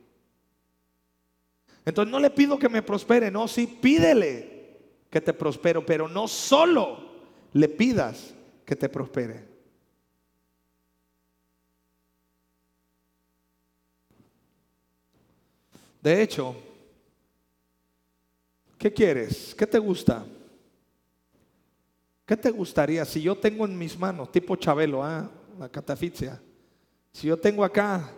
[1.86, 4.56] Entonces no le pido que me prospere, no, sí, pídele
[5.08, 6.98] que te prospero, pero no solo
[7.52, 9.44] le pidas que te prospere.
[16.02, 16.56] De hecho,
[18.76, 19.54] ¿qué quieres?
[19.54, 20.26] ¿Qué te gusta?
[22.26, 26.42] ¿Qué te gustaría si yo tengo en mis manos, tipo Chabelo, ah, la catafixia?
[27.12, 28.10] Si yo tengo acá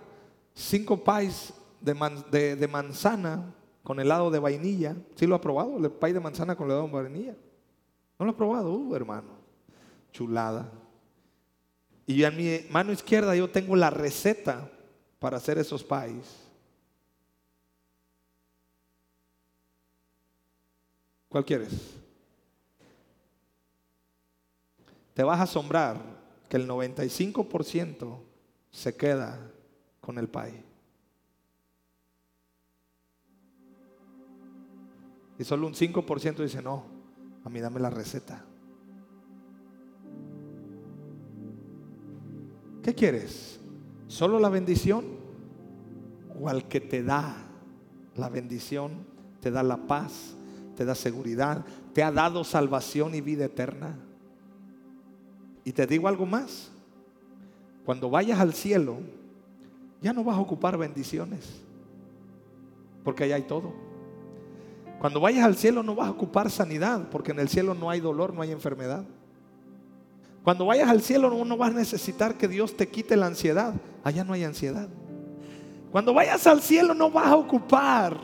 [0.54, 3.54] cinco pais de, manzana
[3.88, 5.78] con helado de vainilla, ¿sí lo ha probado?
[5.78, 7.34] El pay de manzana con helado de vainilla.
[8.18, 8.70] ¿No lo ha probado?
[8.70, 9.30] Uh, hermano,
[10.12, 10.70] chulada.
[12.06, 14.70] Y en mi mano izquierda yo tengo la receta
[15.18, 16.36] para hacer esos pais.
[21.30, 21.96] ¿Cuál quieres?
[25.14, 25.96] te vas a asombrar
[26.46, 28.18] que el 95%
[28.70, 29.50] se queda
[30.02, 30.67] con el país.
[35.38, 36.84] Y solo un 5% dice, no,
[37.44, 38.44] a mí dame la receta.
[42.82, 43.60] ¿Qué quieres?
[44.08, 45.04] ¿Solo la bendición?
[46.40, 47.36] ¿O al que te da
[48.16, 49.06] la bendición,
[49.40, 50.34] te da la paz,
[50.76, 53.96] te da seguridad, te ha dado salvación y vida eterna?
[55.64, 56.70] Y te digo algo más.
[57.84, 58.96] Cuando vayas al cielo,
[60.00, 61.62] ya no vas a ocupar bendiciones.
[63.04, 63.87] Porque allá hay todo.
[64.98, 67.08] Cuando vayas al cielo no vas a ocupar sanidad.
[67.10, 69.04] Porque en el cielo no hay dolor, no hay enfermedad.
[70.42, 73.74] Cuando vayas al cielo no, vas a necesitar que Dios te quite la ansiedad.
[74.02, 74.88] Allá no hay ansiedad.
[75.92, 78.16] Cuando vayas al cielo no vas a ocupar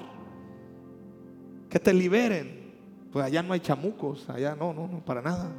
[1.68, 2.72] que te liberen.
[3.12, 4.28] Pues allá no hay chamucos.
[4.28, 5.50] Allá no, no, no, para nada.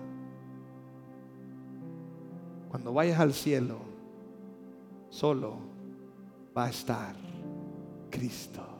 [2.69, 3.77] Cuando vayas al cielo,
[5.09, 5.57] solo
[6.57, 7.15] va a estar
[8.09, 8.74] Cristo.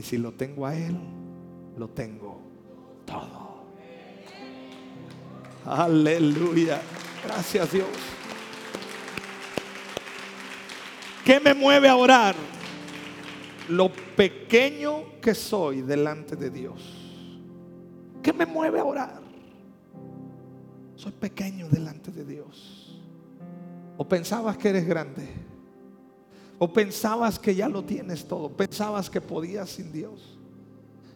[0.00, 0.98] Y si lo tengo a Él,
[1.76, 2.40] lo tengo
[3.04, 3.66] todo.
[5.66, 6.80] Aleluya.
[7.22, 7.86] Gracias Dios.
[11.22, 12.34] ¿Qué me mueve a orar?
[13.68, 16.80] Lo pequeño que soy delante de Dios.
[18.22, 19.20] ¿Qué me mueve a orar?
[20.96, 22.98] soy pequeño delante de Dios.
[23.98, 25.49] O pensabas que eres grande.
[26.62, 28.50] O pensabas que ya lo tienes todo.
[28.50, 30.38] Pensabas que podías sin Dios.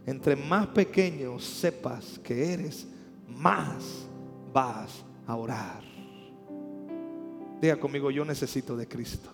[0.07, 2.87] Entre más pequeño sepas que eres,
[3.29, 4.07] más
[4.55, 5.83] vas a orar.
[7.61, 9.29] Diga conmigo, yo necesito de Cristo.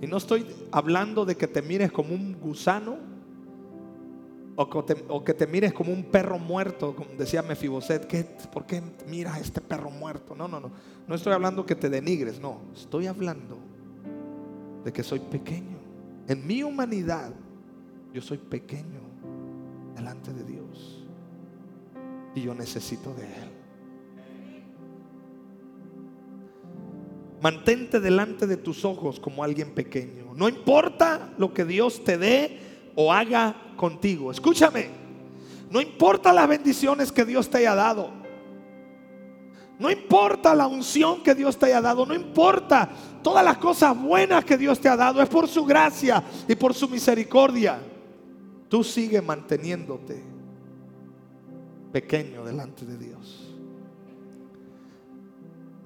[0.00, 3.15] Y no estoy hablando de que te mires como un gusano
[4.56, 9.36] o que, te, mires como un perro muerto, como decía Mefiboset, ¿qué, ¿por qué miras
[9.36, 10.34] a este perro muerto?
[10.34, 10.70] No, no, no.
[11.06, 12.60] No estoy hablando que te denigres, no.
[12.74, 13.58] Estoy hablando
[14.82, 15.76] de que soy pequeño.
[16.26, 17.32] En mi humanidad,
[18.14, 19.00] yo soy pequeño
[19.94, 21.04] delante de Dios.
[22.34, 23.50] Y yo necesito de Él.
[27.42, 30.32] Mantente delante de tus ojos como alguien pequeño.
[30.34, 34.32] No importa lo que Dios te dé o haga contigo.
[34.32, 34.88] Escúchame,
[35.70, 38.10] no importa las bendiciones que Dios te haya dado.
[39.78, 42.88] No importa la unción que Dios te haya dado, no importa
[43.22, 46.72] todas las cosas buenas que Dios te ha dado, es por su gracia y por
[46.72, 47.78] su misericordia.
[48.70, 50.22] Tú sigue manteniéndote
[51.92, 53.54] pequeño delante de Dios.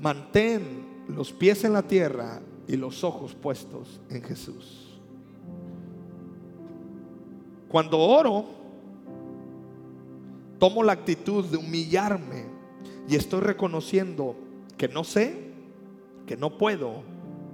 [0.01, 4.90] Mantén los pies en la tierra y los ojos puestos en Jesús.
[7.71, 8.47] Cuando oro,
[10.59, 12.47] tomo la actitud de humillarme
[13.09, 14.35] y estoy reconociendo
[14.77, 15.53] que no sé,
[16.27, 17.03] que no puedo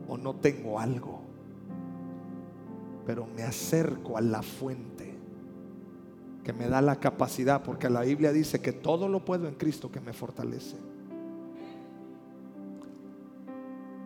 [0.09, 1.21] o no tengo algo.
[3.05, 5.15] Pero me acerco a la fuente
[6.43, 9.93] que me da la capacidad, porque la Biblia dice que todo lo puedo en Cristo
[9.93, 10.77] que me fortalece.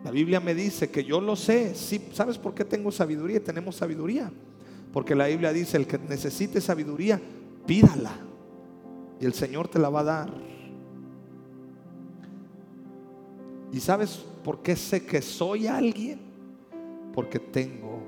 [0.03, 1.73] La Biblia me dice que yo lo sé.
[1.73, 3.41] Sí, ¿Sabes por qué tengo sabiduría?
[3.41, 4.29] Tenemos sabiduría
[4.93, 7.19] porque la Biblia dice, el que necesite sabiduría,
[7.65, 8.11] pídala.
[9.19, 10.33] Y el Señor te la va a dar.
[13.71, 16.19] ¿Y sabes por qué sé que soy alguien?
[17.13, 17.99] Porque tengo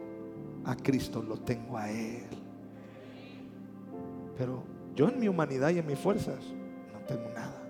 [0.65, 2.23] a Cristo, lo tengo a Él.
[4.37, 4.63] Pero
[4.95, 6.39] yo en mi humanidad y en mis fuerzas
[6.91, 7.61] no tengo nada.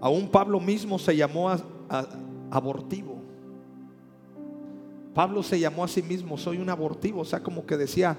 [0.00, 1.50] Aún Pablo mismo se llamó
[2.50, 3.19] abortivo.
[5.14, 8.16] Pablo se llamó a sí mismo, soy un abortivo, o sea, como que decía,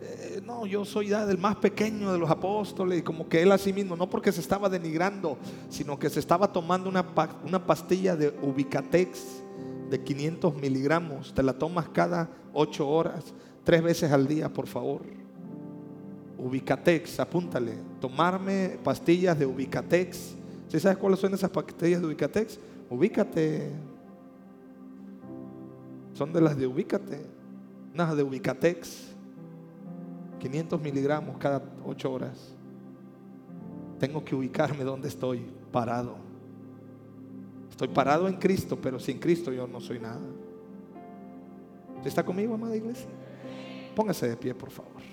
[0.00, 3.52] eh, no, yo soy ya del más pequeño de los apóstoles, y como que él
[3.52, 5.38] a sí mismo, no porque se estaba denigrando,
[5.68, 7.06] sino que se estaba tomando una,
[7.44, 9.42] una pastilla de Ubicatex
[9.88, 15.02] de 500 miligramos, te la tomas cada 8 horas, tres veces al día, por favor.
[16.38, 20.34] Ubicatex, apúntale, tomarme pastillas de Ubicatex.
[20.66, 22.58] ¿Sí sabes cuáles son esas pastillas de Ubicatex?
[22.90, 23.91] Ubícate.
[26.12, 27.20] Son de las de Ubícate,
[27.94, 29.08] unas de Ubicatex.
[30.38, 32.56] 500 miligramos cada 8 horas.
[34.00, 36.16] Tengo que ubicarme donde estoy parado.
[37.70, 40.20] Estoy parado en Cristo, pero sin Cristo yo no soy nada.
[41.96, 43.08] ¿Usted está conmigo, amada iglesia?
[43.94, 45.11] Póngase de pie, por favor.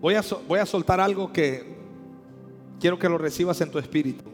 [0.00, 1.76] Voy a, soltar algo que
[2.80, 4.24] quiero que lo recibas en tu espíritu.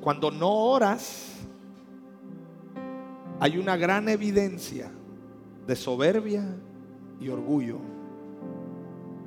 [0.00, 1.36] Cuando no oras,
[3.38, 4.90] hay una gran evidencia
[5.66, 6.44] de soberbia
[7.20, 7.78] y orgullo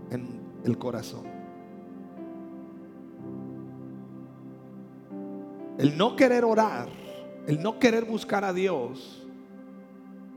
[0.09, 1.25] en el corazón.
[5.77, 6.89] El no querer orar,
[7.45, 9.22] el no querer buscar a Dios,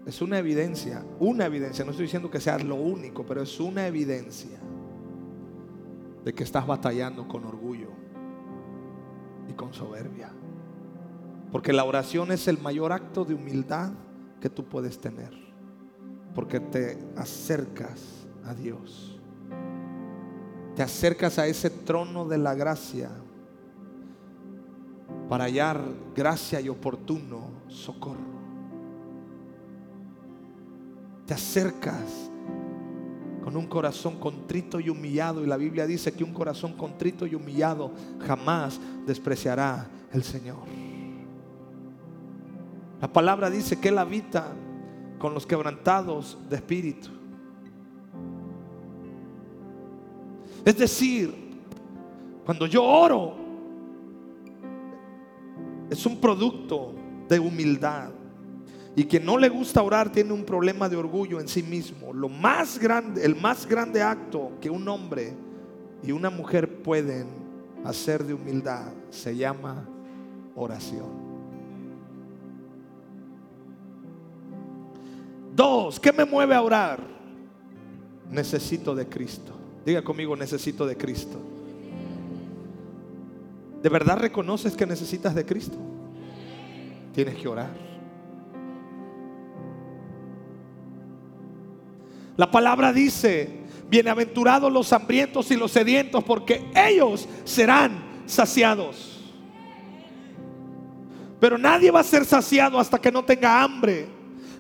[0.07, 3.89] es una evidencia, una evidencia, no estoy diciendo que sea lo único, pero es una
[3.89, 4.57] evidencia
[6.25, 7.89] de que estás batallando con orgullo
[9.49, 10.31] y con soberbia.
[11.51, 13.91] Porque la oración es el mayor acto de humildad
[14.41, 15.33] que tú puedes tener.
[16.37, 19.21] Porque te acercas a Dios.
[20.77, 23.11] Te acercas a ese trono de la gracia
[25.29, 25.81] para hallar
[26.15, 28.36] gracia y oportuno socorro.
[31.27, 32.31] Te acercas
[33.43, 35.43] con un corazón contrito y humillado.
[35.43, 37.93] Y la Biblia dice que un corazón contrito y humillado
[38.27, 40.59] jamás despreciará el Señor.
[43.01, 44.53] La palabra dice que Él habita
[45.19, 47.11] con los quebrantados de espíritu.
[50.65, 51.33] Es decir,
[52.45, 53.37] cuando yo oro,
[55.89, 56.93] es un producto
[57.29, 58.11] de humildad.
[58.99, 62.15] Y quien no le gusta orar tiene un problema de orgullo en sí mismo.
[62.15, 65.35] Lo más grande, el más grande acto que un hombre
[66.03, 67.27] y una mujer pueden
[67.85, 69.87] hacer de humildad se llama
[70.55, 71.27] oración.
[75.55, 77.01] Dos, ¿qué me mueve a orar?
[78.31, 79.53] Necesito de Cristo.
[79.85, 81.39] Diga conmigo, necesito de Cristo.
[83.83, 85.77] ¿De verdad reconoces que necesitas de Cristo?
[87.15, 87.86] Tienes que orar.
[92.37, 93.49] La palabra dice,
[93.89, 99.25] bienaventurados los hambrientos y los sedientos, porque ellos serán saciados.
[101.41, 104.07] Pero nadie va a ser saciado hasta que no tenga hambre,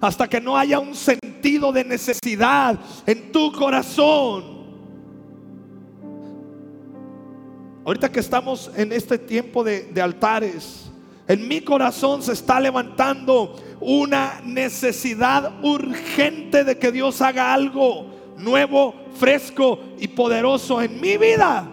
[0.01, 4.57] hasta que no haya un sentido de necesidad en tu corazón.
[7.85, 10.86] Ahorita que estamos en este tiempo de, de altares,
[11.29, 18.07] en mi corazón se está levantando una necesidad urgente de que Dios haga algo
[18.39, 21.69] nuevo, fresco y poderoso en mi vida.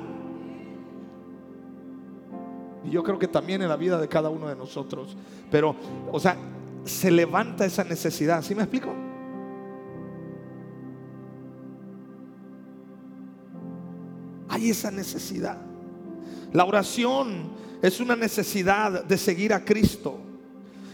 [2.84, 5.16] Y yo creo que también en la vida de cada uno de nosotros.
[5.52, 5.76] Pero,
[6.12, 6.36] o sea,
[6.84, 8.42] se levanta esa necesidad.
[8.42, 8.94] ¿Sí me explico?
[14.50, 15.58] Hay esa necesidad.
[16.52, 17.52] La oración
[17.84, 20.18] es una necesidad de seguir a Cristo.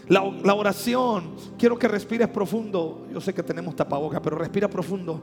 [0.08, 3.06] La, oración, quiero que respires profundo.
[3.12, 5.22] Yo sé que tenemos tapaboca, pero respira profundo.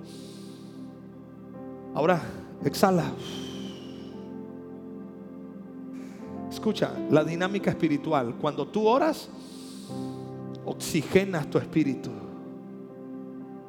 [1.93, 2.21] Ahora,
[2.63, 3.11] exhala.
[6.49, 8.35] Escucha, la dinámica espiritual.
[8.39, 9.27] Cuando tú oras,
[10.63, 12.11] oxigenas tu espíritu.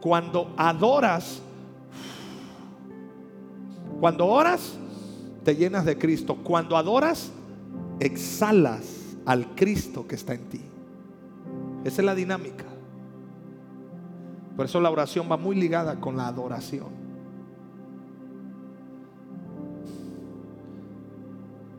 [0.01, 1.43] Cuando adoras,
[3.99, 4.75] cuando oras,
[5.43, 6.37] te llenas de Cristo.
[6.37, 7.33] Cuando adoras,
[8.01, 10.61] exhalas al Cristo que está en ti.
[11.85, 12.65] Esa es la dinámica.
[14.57, 16.89] Por eso la oración va muy ligada con la adoración.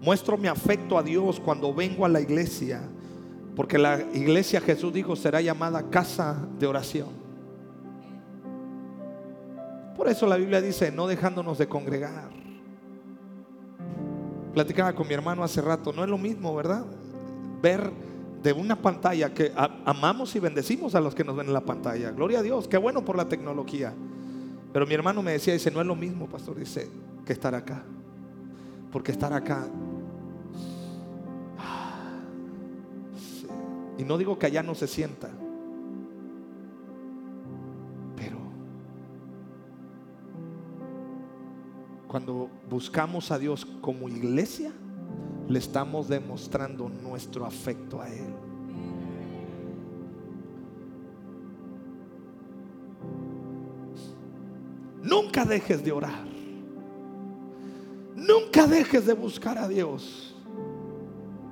[0.02, 2.82] Muestro mi afecto a Dios cuando vengo a la iglesia,
[3.56, 7.10] porque la iglesia Jesús dijo será llamada casa de oración.
[9.98, 12.30] Por eso la Biblia dice, no dejándonos de congregar.
[14.54, 16.86] Platicaba con mi hermano hace rato, no es lo mismo, ¿verdad?
[17.62, 17.92] Ver
[18.44, 19.52] de una pantalla que
[19.86, 22.12] amamos y bendecimos a los que nos ven en la pantalla.
[22.12, 23.94] Gloria a Dios, qué bueno por la tecnología.
[24.72, 26.90] Pero mi hermano me decía, dice, no es lo mismo, pastor, dice,
[27.26, 27.84] que estar acá.
[28.92, 29.68] Porque estar acá
[34.00, 35.30] Y no digo que allá no se sienta.
[42.10, 44.72] Cuando buscamos a Dios como iglesia,
[45.48, 48.34] le estamos demostrando nuestro afecto a Él.
[55.04, 56.26] Nunca dejes de orar.
[58.16, 60.36] Nunca dejes de buscar a Dios.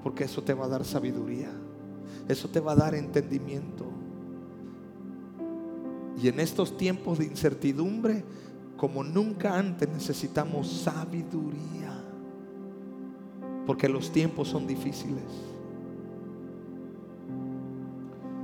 [0.02, 1.52] Porque eso te va a dar sabiduría.
[2.28, 3.86] Eso te va a dar entendimiento.
[6.20, 8.26] Y en estos tiempos de incertidumbre,
[8.78, 12.04] como nunca antes, necesitamos sabiduría.
[13.66, 15.26] Porque los tiempos son difíciles.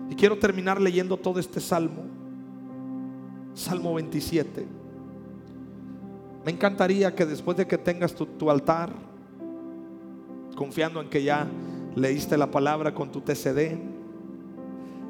[0.09, 2.03] Y quiero terminar leyendo todo este salmo.
[3.53, 4.65] Salmo 27.
[6.43, 8.91] Me encantaría que después de que tengas tu, altar,
[10.55, 11.47] confiando en que ya
[11.95, 13.77] leíste la palabra con tu TCD.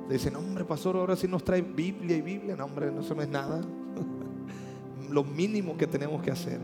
[0.10, 2.56] Dicen, hombre, pastor, ahora sí nos trae Biblia y Biblia.
[2.58, 3.62] No, hombre, no eso no es nada.
[5.14, 6.60] Lo mínimo que tenemos que hacer.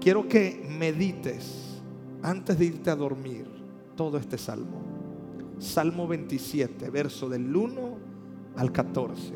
[0.00, 1.80] Quiero que medites
[2.20, 3.46] antes de irte a dormir
[3.94, 4.82] todo este salmo.
[5.60, 7.98] Salmo 27, verso del 1
[8.56, 9.32] al 14.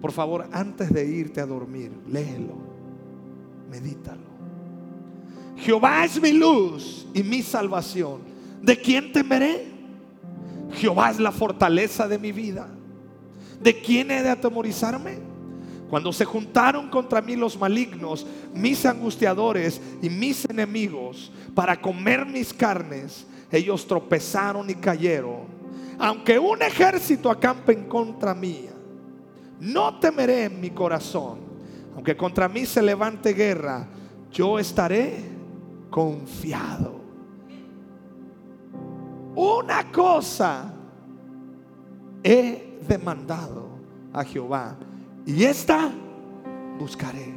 [0.00, 2.56] Por favor, antes de irte a dormir, léelo,
[3.70, 4.34] medítalo.
[5.56, 8.20] Jehová es mi luz y mi salvación.
[8.62, 9.66] ¿De quién temeré?
[10.72, 12.68] Jehová es la fortaleza de mi vida.
[13.62, 15.33] ¿De quién he de atemorizarme?
[15.88, 22.52] Cuando se juntaron contra mí los malignos, mis angustiadores y mis enemigos, para comer mis
[22.52, 25.44] carnes, ellos tropezaron y cayeron.
[25.98, 28.72] Aunque un ejército acampe en contra mía,
[29.60, 31.38] no temeré en mi corazón.
[31.94, 33.86] Aunque contra mí se levante guerra,
[34.32, 35.30] yo estaré
[35.90, 37.00] confiado.
[39.36, 40.74] Una cosa
[42.22, 43.68] he demandado
[44.12, 44.76] a Jehová
[45.26, 45.90] y esta
[46.78, 47.34] buscaré.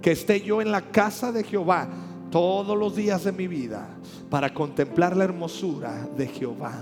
[0.00, 1.88] Que esté yo en la casa de Jehová
[2.30, 3.88] todos los días de mi vida
[4.28, 6.74] para contemplar la hermosura de Jehová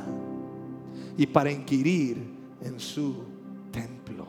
[1.16, 2.16] y para inquirir
[2.62, 3.24] en su
[3.70, 4.26] templo.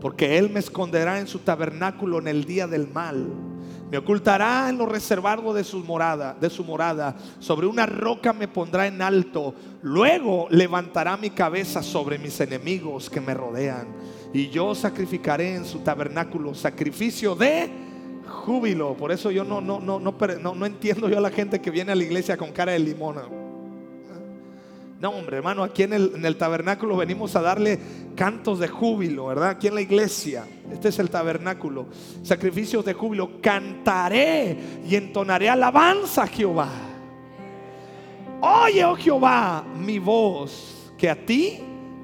[0.00, 3.28] Porque Él me esconderá en su tabernáculo en el día del mal
[3.94, 7.14] me ocultará en lo reservado de su morada, de su morada.
[7.38, 9.54] Sobre una roca me pondrá en alto.
[9.82, 13.86] Luego levantará mi cabeza sobre mis enemigos que me rodean.
[14.32, 17.70] Y yo sacrificaré en su tabernáculo sacrificio de
[18.26, 18.96] júbilo.
[18.96, 21.70] Por eso yo no, no, no, no, no, no entiendo yo a la gente que
[21.70, 23.43] viene a la iglesia con cara de limón.
[25.04, 27.78] No, hombre, hermano, aquí en el, tabernáculo venimos a darle
[28.16, 29.50] cantos de júbilo, ¿verdad?
[29.50, 30.46] Aquí en la iglesia.
[30.72, 31.88] Este es el tabernáculo.
[32.22, 33.32] Sacrificios de júbilo.
[33.42, 34.56] Cantaré
[34.88, 36.70] y entonaré alabanza a Jehová.
[38.40, 41.58] Oye, oh Jehová, mi voz, que a ti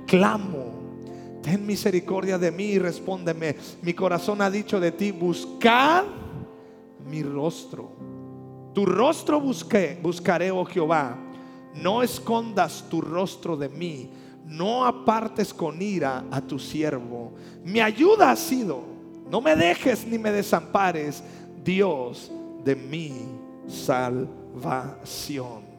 [0.06, 1.40] clamo.
[1.42, 3.56] Ten misericordia de mí y respóndeme.
[3.80, 6.04] Mi corazón ha dicho de ti, buscad
[7.08, 7.92] mi rostro.
[8.74, 11.29] Tu rostro busqué, buscaré, oh Jehová
[11.74, 14.10] no escondas tu rostro de mí,
[14.46, 17.32] no apartes con ira a tu siervo.
[17.64, 18.82] Mi ayuda ha sido,
[19.30, 21.22] no me dejes ni me desampares,
[21.64, 22.30] Dios
[22.64, 23.12] de mi
[23.68, 25.70] salvación.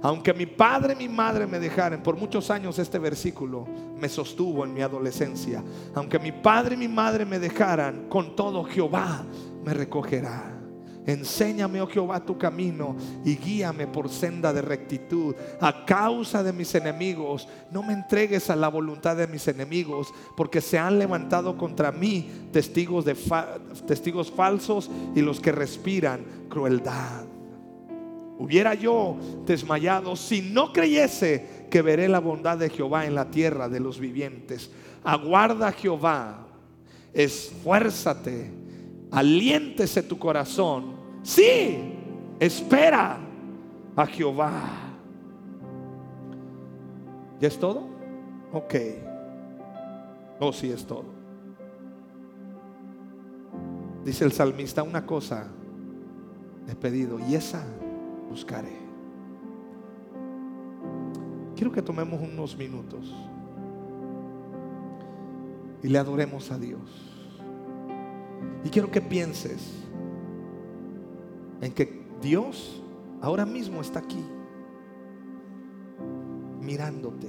[0.00, 3.66] Aunque mi padre y mi madre me dejaran, por muchos años este versículo
[3.98, 5.64] me sostuvo en mi adolescencia.
[5.94, 9.24] Aunque mi padre y mi madre me dejaran, con todo Jehová
[9.64, 10.57] me recogerá.
[11.08, 12.94] Enséñame, oh Jehová, tu camino
[13.24, 15.34] y guíame por senda de rectitud.
[15.58, 20.60] A causa de mis enemigos, no me entregues a la voluntad de mis enemigos, porque
[20.60, 23.16] se han levantado contra mí testigos, de
[23.86, 27.24] testigos falsos y los que respiran crueldad.
[28.38, 33.70] Hubiera yo desmayado si no creyese que veré la bondad de Jehová en la tierra
[33.70, 34.70] de los vivientes.
[35.02, 36.46] Aguarda Jehová,
[37.14, 38.50] esfuérzate,
[39.10, 40.97] aliéntese tu corazón
[41.28, 41.78] Sí,
[42.40, 43.18] espera
[43.94, 44.50] a Jehová.
[47.38, 47.82] ¿Ya es todo?
[48.50, 48.74] Ok.
[50.40, 51.04] Oh, sí es todo.
[54.06, 55.48] Dice el salmista, una cosa
[56.66, 57.62] he pedido y esa
[58.30, 58.78] buscaré.
[61.54, 63.14] Quiero que tomemos unos minutos
[65.82, 66.80] y le adoremos a Dios.
[68.64, 69.87] Y quiero que pienses
[71.60, 72.82] en que Dios
[73.20, 74.24] ahora mismo está aquí,
[76.60, 77.28] mirándote,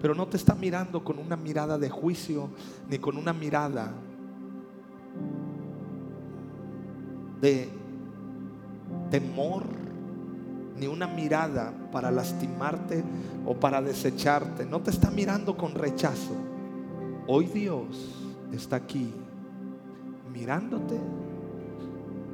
[0.00, 2.50] pero no te está mirando con una mirada de juicio,
[2.88, 3.92] ni con una mirada
[7.40, 7.68] de
[9.10, 9.64] temor,
[10.76, 13.04] ni una mirada para lastimarte
[13.46, 14.66] o para desecharte.
[14.66, 16.34] No te está mirando con rechazo.
[17.26, 19.12] Hoy Dios está aquí
[20.32, 20.98] mirándote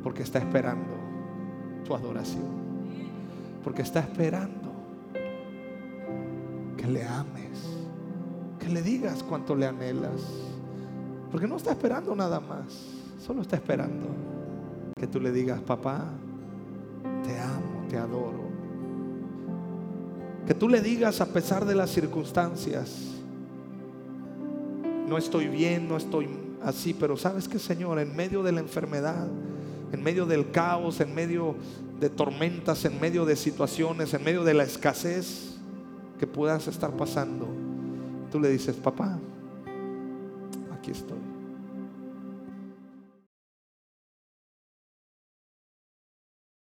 [0.02, 0.99] porque está esperando
[1.80, 2.60] tu adoración.
[3.62, 4.70] Porque está esperando
[6.76, 7.76] que le ames,
[8.58, 10.20] que le digas cuánto le anhelas.
[11.30, 12.64] Porque no está esperando nada más,
[13.24, 14.06] solo está esperando
[14.96, 16.04] que tú le digas, papá,
[17.24, 18.50] te amo, te adoro.
[20.46, 23.14] Que tú le digas a pesar de las circunstancias,
[25.08, 26.28] no estoy bien, no estoy
[26.62, 29.26] así, pero sabes que Señor, en medio de la enfermedad,
[29.92, 31.56] en medio del caos, en medio
[31.98, 35.56] de tormentas, en medio de situaciones, en medio de la escasez
[36.18, 37.48] que puedas estar pasando,
[38.30, 39.18] tú le dices, papá,
[40.72, 41.29] aquí estoy.